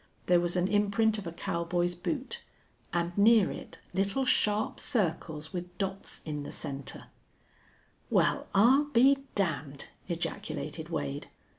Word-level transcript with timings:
There 0.25 0.39
was 0.39 0.55
an 0.55 0.67
imprint 0.67 1.19
of 1.19 1.27
a 1.27 1.31
cowboy's 1.31 1.93
boot, 1.93 2.41
and 2.91 3.15
near 3.15 3.51
it 3.51 3.77
little 3.93 4.25
sharp 4.25 4.79
circles 4.79 5.53
with 5.53 5.77
dots 5.77 6.21
in 6.25 6.41
the 6.41 6.51
center. 6.51 7.11
"Well, 8.09 8.47
I'll 8.55 8.85
be 8.85 9.19
damned!" 9.35 9.89
ejaculated 10.07 10.89
Wade. 10.89 11.27